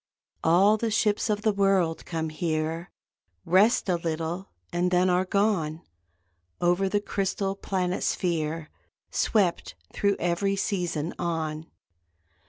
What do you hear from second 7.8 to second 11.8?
sphere Swept, thro every season, on.